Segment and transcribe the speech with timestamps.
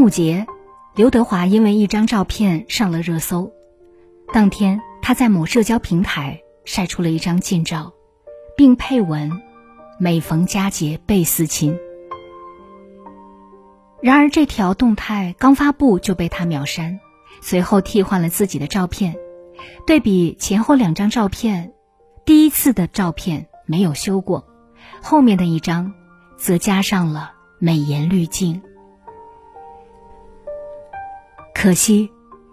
[0.00, 0.46] 端午节，
[0.94, 3.52] 刘德华因为一张照片上了热搜。
[4.32, 7.92] 当天，他在某社交平台晒出了一张近照，
[8.56, 9.30] 并配文
[10.00, 11.78] ：“每逢佳节倍思亲。”
[14.00, 16.98] 然而，这条动态刚发布就被他秒删，
[17.42, 19.14] 随后替换了自己的照片。
[19.86, 21.74] 对比前后两张照片，
[22.24, 24.46] 第一次的照片没有修过，
[25.02, 25.92] 后面的一张
[26.38, 28.62] 则加上了美颜滤镜。
[31.54, 32.10] 可惜，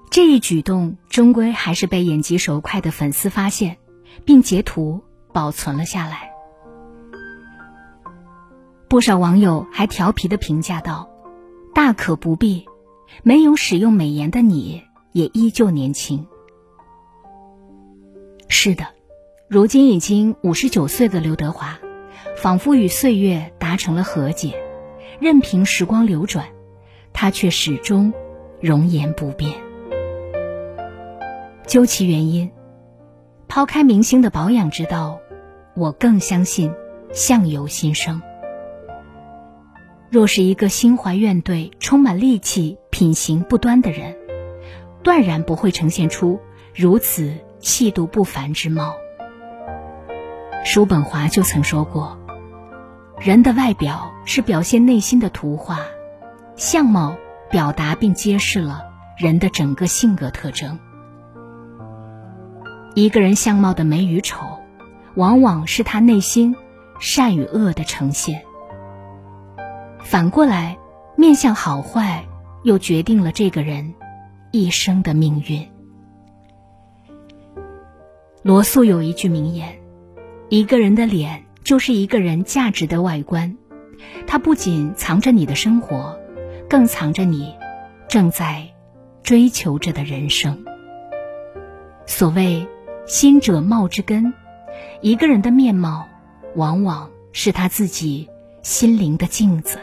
[0.10, 3.78] 这一举动终归还是被眼疾手快的粉丝发现，
[4.26, 6.32] 并截图保存了下来。
[8.90, 11.10] 不少网友还调皮的评价道
[11.74, 12.66] ：“大可不必，
[13.24, 16.28] 没有使用美颜的你也依旧年轻。”
[18.50, 18.88] 是的，
[19.48, 21.80] 如今已经五十九岁的刘德华，
[22.38, 24.58] 仿佛与岁月达成了和解，
[25.20, 26.48] 任凭时光流转，
[27.14, 28.14] 他却始终。
[28.60, 29.54] 容颜不变。
[31.66, 32.52] 究其原因，
[33.48, 35.20] 抛开明星的保养之道，
[35.76, 36.74] 我更相信
[37.12, 38.22] 相由心生。
[40.10, 44.16] 若是一个心怀怨怼、充满戾气、品行不端的人，
[45.04, 46.40] 断然不会呈现出
[46.74, 48.96] 如此气度不凡之貌。
[50.64, 52.18] 叔本华就曾说过
[53.20, 55.82] ：“人的外表是表现内心的图画，
[56.56, 57.16] 相貌。”
[57.50, 58.84] 表达并揭示了
[59.18, 60.78] 人的整个性格特征。
[62.96, 64.60] 一个人相貌的美与丑，
[65.16, 66.56] 往往是他内心
[67.00, 68.44] 善与恶的呈现。
[70.00, 70.78] 反过来，
[71.16, 72.26] 面相好坏
[72.64, 73.94] 又决定了这个人
[74.52, 75.68] 一生的命运。
[78.44, 79.80] 罗素有一句名言
[80.50, 83.58] ：“一个人的脸就是一个人价值的外观，
[84.26, 86.18] 它不仅藏着你的生活。”
[86.70, 87.56] 更藏着你
[88.08, 88.68] 正在
[89.24, 90.66] 追求着的人生。
[92.06, 92.68] 所谓
[93.06, 94.34] “心者貌之根”，
[95.02, 96.08] 一个人的面貌，
[96.56, 98.30] 往往是他自己
[98.62, 99.80] 心灵的镜子。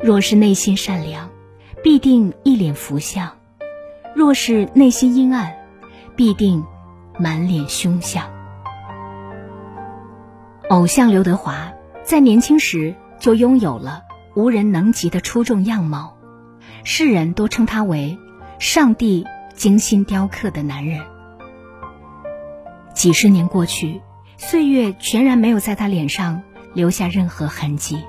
[0.00, 1.30] 若是内心善良，
[1.82, 3.28] 必定一脸福相；
[4.14, 5.56] 若是内心阴暗，
[6.14, 6.64] 必定
[7.18, 8.28] 满脸凶相。
[10.68, 11.72] 偶像刘德华
[12.02, 14.05] 在年轻时就拥有了。
[14.36, 16.18] 无人能及的出众样貌，
[16.84, 18.18] 世人都称他为
[18.60, 21.00] “上帝精心雕刻的男人”。
[22.92, 24.02] 几十年过去，
[24.36, 26.42] 岁月全然没有在他脸上
[26.74, 28.04] 留下任何痕迹。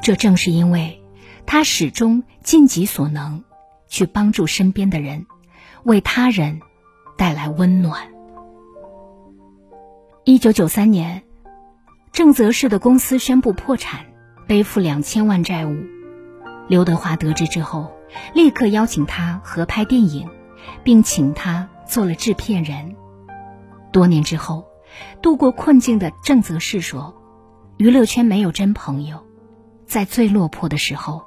[0.00, 1.02] 这正是因为，
[1.44, 3.42] 他始终尽己所能，
[3.88, 5.26] 去帮助身边的人，
[5.82, 6.60] 为他人
[7.18, 8.00] 带来温暖。
[10.22, 11.24] 一九九三年，
[12.12, 14.11] 郑则仕的公司宣布破产。
[14.52, 15.78] 背负两千万债务，
[16.68, 17.90] 刘德华得知之后，
[18.34, 20.28] 立刻邀请他合拍电影，
[20.84, 22.94] 并请他做了制片人。
[23.94, 24.66] 多年之后，
[25.22, 27.14] 度过困境的郑则仕说
[27.80, 29.24] ：“娱乐圈没有真朋友，
[29.86, 31.22] 在最落魄的时候，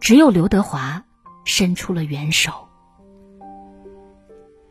[0.00, 1.04] 只有刘德华
[1.44, 2.66] 伸出了援手。”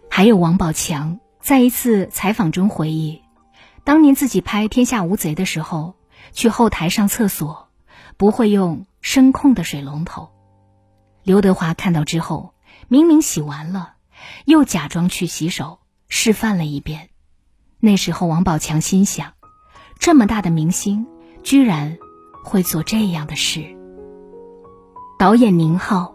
[0.10, 3.22] 还有王宝强在一次采访中回忆，
[3.84, 5.94] 当年自己拍《天下无贼》的时候，
[6.32, 7.69] 去后台上厕所。
[8.20, 10.28] 不会用声控的水龙头，
[11.24, 12.54] 刘德华看到之后，
[12.90, 13.94] 明明洗完了，
[14.44, 17.12] 又假装去洗手，示范了一遍。
[17.80, 19.36] 那时候，王宝强心想：
[20.00, 21.08] 这么大的明星，
[21.44, 21.98] 居然
[22.44, 23.64] 会做这样的事。
[25.18, 26.14] 导演宁浩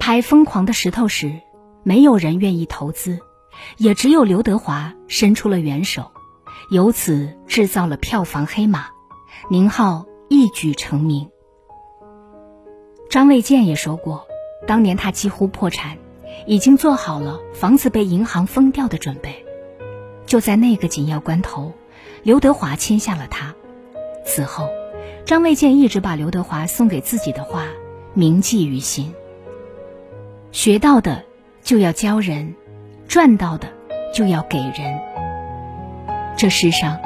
[0.00, 1.42] 拍《疯狂的石头》时，
[1.82, 3.20] 没有人愿意投资，
[3.76, 6.12] 也只有刘德华伸出了援手，
[6.70, 8.86] 由此制造了票房黑马，
[9.50, 11.28] 宁浩一举成名。
[13.12, 14.26] 张卫健也说过，
[14.66, 15.98] 当年他几乎破产，
[16.46, 19.44] 已经做好了房子被银行封掉的准备。
[20.24, 21.74] 就在那个紧要关头，
[22.22, 23.54] 刘德华签下了他。
[24.24, 24.70] 此后，
[25.26, 27.66] 张卫健一直把刘德华送给自己的话
[28.14, 29.12] 铭记于心：
[30.50, 31.22] 学到的
[31.62, 32.54] 就要教人，
[33.08, 33.68] 赚到的
[34.14, 34.98] 就要给人。
[36.38, 36.98] 这世上，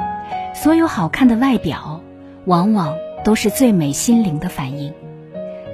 [0.55, 2.01] 所有好看的外表，
[2.45, 2.95] 往往
[3.25, 4.93] 都是最美心灵的反应。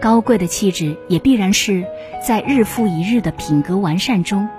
[0.03, 1.85] 高贵的气质也必然是
[2.21, 4.49] 在日复一日的品格完善中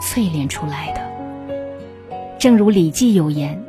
[0.00, 2.38] 淬炼出来的。
[2.38, 3.64] 正如《礼记》有言：“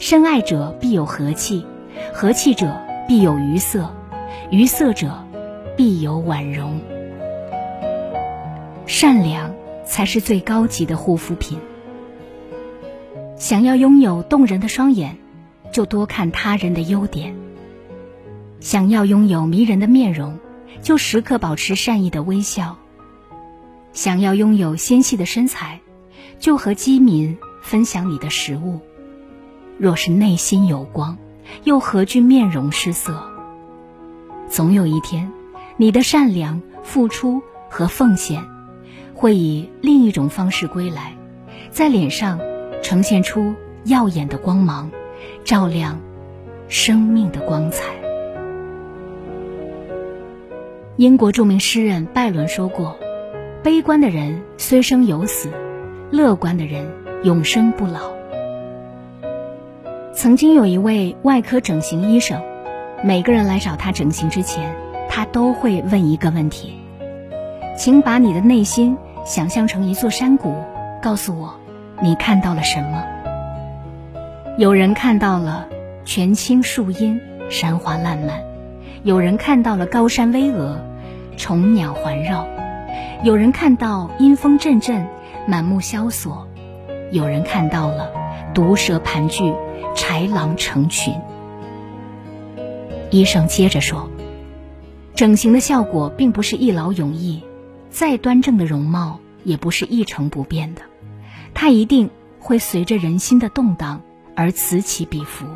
[0.00, 1.66] 深爱者必有和气，
[2.14, 3.94] 和气者必有愉色，
[4.50, 5.22] 愉色者
[5.76, 6.80] 必有婉容。”
[8.88, 9.54] 善良
[9.84, 11.58] 才是最高级的护肤品。
[13.36, 15.18] 想要拥有动人的双眼，
[15.74, 17.34] 就多看他人的优点；
[18.60, 20.38] 想要拥有迷人的面容，
[20.82, 22.76] 就时刻保持善意的微笑；
[23.92, 25.80] 想要拥有纤细的身材，
[26.38, 28.80] 就和饥民分享你的食物。
[29.78, 31.16] 若是内心有光，
[31.64, 33.30] 又何惧面容失色？
[34.48, 35.30] 总有一天，
[35.76, 38.44] 你的善良、付出和奉献，
[39.14, 41.14] 会以另一种方式归来，
[41.70, 42.38] 在脸上。
[42.82, 44.90] 呈现出耀眼的光芒，
[45.44, 46.00] 照亮
[46.66, 47.99] 生命的光彩。
[51.00, 52.98] 英国著名诗人拜伦说过
[53.64, 55.48] ：“悲观的人虽生有死，
[56.10, 56.86] 乐观的人
[57.24, 58.12] 永生不老。”
[60.12, 62.42] 曾经有一位外科整形医生，
[63.02, 64.76] 每个人来找他整形之前，
[65.08, 66.74] 他都会问一个问题
[67.78, 70.54] ：“请把你的内心想象成一座山谷，
[71.02, 71.58] 告诉我。”
[72.02, 73.02] 你看到了什么？
[74.58, 75.66] 有人看到了
[76.04, 77.18] 泉清树阴、
[77.48, 78.36] 山花烂漫；
[79.02, 80.76] 有人看到了高山巍峨、
[81.40, 82.44] 虫鸟环绕；
[83.24, 85.06] 有人看到阴风阵阵、
[85.48, 86.46] 满目萧索；
[87.10, 88.10] 有人看到了
[88.52, 89.56] 毒蛇盘踞、
[89.96, 91.14] 豺狼成群。
[93.10, 94.10] 医生接着说
[95.16, 97.42] ：“整形的效果并不是一劳永逸，
[97.88, 100.82] 再端正的容貌也不是一成不变的。”
[101.54, 104.02] 它一定会随着人心的动荡
[104.36, 105.46] 而此起彼伏。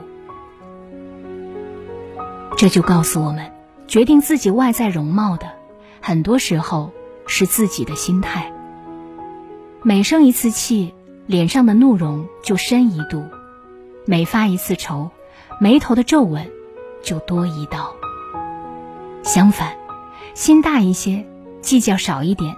[2.56, 3.52] 这就告诉我们，
[3.86, 5.52] 决定自己外在容貌的，
[6.06, 6.92] 很多时候
[7.26, 8.52] 是自己的心态。
[9.82, 10.92] 每生一次气，
[11.26, 13.22] 脸上的怒容就深一度；
[14.04, 15.10] 每发一次愁，
[15.58, 16.50] 眉头的皱纹
[17.02, 17.96] 就多一道。
[19.22, 19.78] 相反，
[20.34, 21.24] 心大一些，
[21.62, 22.54] 计较少一点，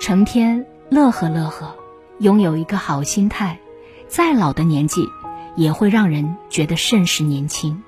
[0.00, 1.76] 成天乐呵乐呵。
[2.18, 3.60] 拥有一个好心态，
[4.08, 5.04] 再老的年纪
[5.54, 7.84] 也会让人觉得甚是年轻。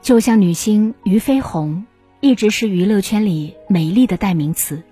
[0.00, 1.84] 就像女星俞飞鸿
[2.20, 4.82] 一直是娱乐圈里美丽的代名词，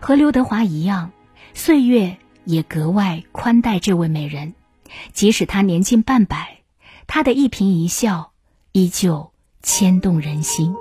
[0.00, 1.10] 和刘德华一样，
[1.52, 4.54] 岁月也格外宽待这位美人。
[5.12, 6.60] 即使她年近半百，
[7.06, 8.32] 她的一颦一笑
[8.72, 9.32] 依旧
[9.62, 10.74] 牵动人心。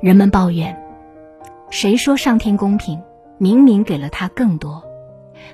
[0.00, 0.82] 人们抱怨，
[1.68, 3.02] 谁说上天公平？
[3.38, 4.84] 明明给了他更多，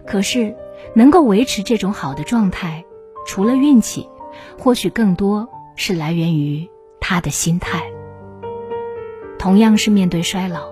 [0.06, 0.54] 可是
[0.94, 2.84] 能够维持这种好的状态，
[3.26, 4.06] 除了运气，
[4.58, 6.68] 或许更多是来源于
[7.00, 7.82] 他的心态。
[9.38, 10.68] 同样是面对衰老，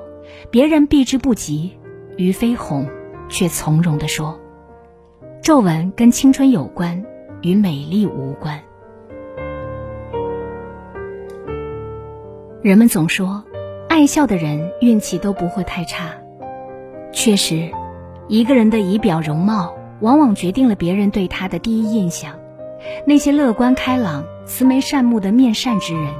[0.51, 1.79] 别人避之不及，
[2.17, 2.89] 俞飞鸿
[3.29, 4.41] 却从容地说
[5.41, 7.05] ：“皱纹跟青春有关，
[7.43, 8.61] 与美丽无关。”
[12.63, 13.45] 人们总说，
[13.89, 16.11] 爱笑的人运气都不会太差。
[17.13, 17.71] 确实，
[18.27, 22.35] 一个人的仪表容貌往往决定了别人对他的第一印象。
[23.07, 26.15] 那些乐观开朗、慈眉善目的面善之人，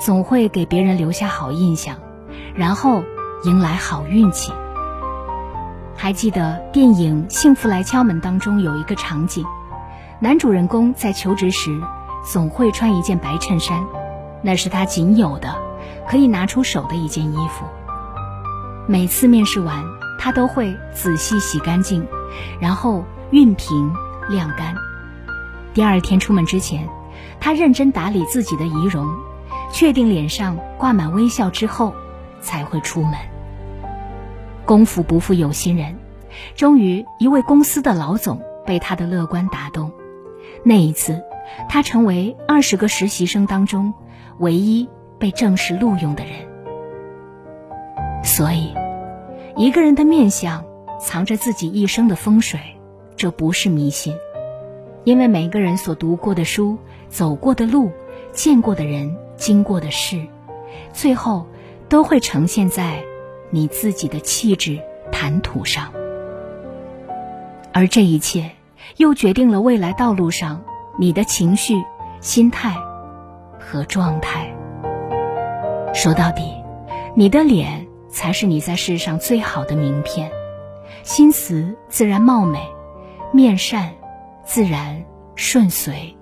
[0.00, 1.96] 总会给别人留下好印象，
[2.54, 3.02] 然后
[3.44, 4.52] 迎来好运气。
[5.94, 9.44] 还记得电影《幸福来敲门》当中有一个场景，
[10.18, 11.80] 男主人公在求职时
[12.24, 13.84] 总会穿一件白衬衫，
[14.42, 15.54] 那是他仅有的
[16.08, 17.66] 可以拿出手的一件衣服。
[18.86, 19.84] 每次面试完。
[20.20, 22.04] 他都会仔细洗干净，
[22.58, 23.92] 然后熨平
[24.28, 24.74] 晾干。
[25.72, 26.88] 第二天出门之前，
[27.40, 29.06] 他认真打理自己的仪容，
[29.72, 31.94] 确定脸上挂满微笑之后，
[32.40, 33.12] 才会出门。
[34.64, 35.96] 功夫不负有心人，
[36.54, 39.90] 终于一位公司的老总被他的乐观打动。
[40.64, 41.22] 那一次，
[41.68, 43.94] 他成为二十个实习生当中
[44.38, 46.32] 唯一被正式录用的人。
[48.22, 48.74] 所以。
[49.56, 50.64] 一个人的面相
[51.00, 52.60] 藏着自己一生的风水，
[53.16, 54.14] 这不是迷信，
[55.08, 56.76] 因为每个人所读过的书、
[57.08, 57.90] 走过的路、
[58.34, 60.20] 见过的人、经过的事，
[60.92, 61.46] 最后
[61.88, 63.02] 都会呈现在
[63.48, 64.78] 你自己的气质
[65.10, 65.90] 谈吐上，
[67.72, 68.50] 而这一切
[68.98, 70.62] 又决定了未来道路上
[70.98, 71.82] 你的情绪、
[72.20, 72.76] 心态
[73.58, 74.54] 和状态。
[75.94, 76.52] 说到底，
[77.14, 77.88] 你的脸。
[78.10, 80.30] 才是你在世上最好的名片，
[81.02, 82.66] 心慈自然貌美，
[83.32, 83.92] 面善
[84.48, 85.04] 自然
[85.36, 86.16] 顺遂。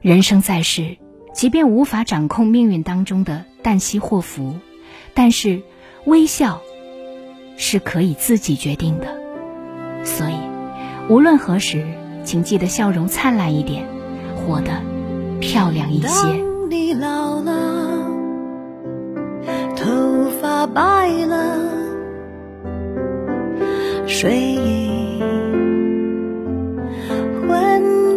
[0.00, 0.96] 人生在世，
[1.34, 4.54] 即便无法掌控命运当中的旦夕祸福，
[5.12, 5.62] 但是
[6.06, 6.62] 微笑
[7.58, 9.06] 是可以自己决定的。
[10.02, 10.36] 所以，
[11.10, 11.86] 无论何时，
[12.24, 13.86] 请记得笑容灿烂一点，
[14.34, 14.80] 活得
[15.40, 16.08] 漂亮一些。
[16.08, 18.08] 当你老了，
[19.76, 21.58] 头发白了，
[24.06, 24.93] 睡意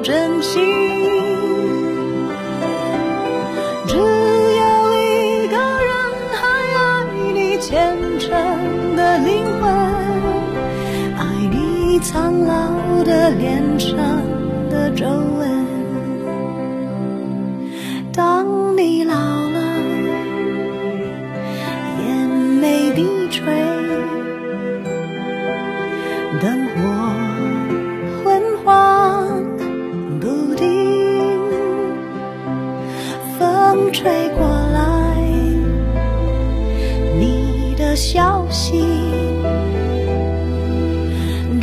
[0.00, 0.64] 真心。
[3.86, 4.02] 只有
[4.94, 5.92] 一个人
[6.32, 6.38] 还
[6.74, 6.78] 爱
[7.34, 8.30] 你虔诚
[8.96, 9.68] 的灵魂，
[11.16, 13.96] 爱你苍老的脸上
[14.70, 15.57] 的皱纹。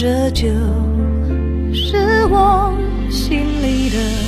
[0.06, 0.46] 这就
[1.74, 1.98] 是
[2.30, 2.72] 我
[3.10, 4.25] 心里的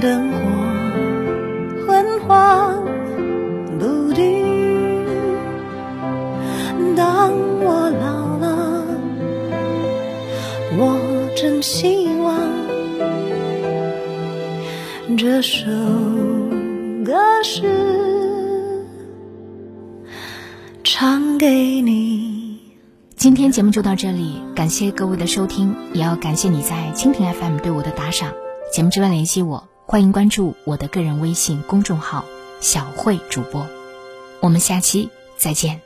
[0.00, 0.36] 灯火
[1.86, 2.84] 昏黄
[3.78, 5.04] 不定。
[6.94, 8.84] 当我老了，
[10.78, 10.98] 我
[11.36, 12.38] 真希望
[15.16, 15.66] 这首
[17.04, 17.64] 歌是。
[20.82, 22.60] 唱给你。
[23.16, 28.32] 今天节目就到这里，感谢各位的收听，也要感谢你在蜻蜓 FM 对我的打赏。
[28.72, 32.24] 节目之外联系我，欢迎关注我的个人微信公众号
[32.60, 33.64] “小慧主播”。
[34.42, 35.85] 我们下期再见。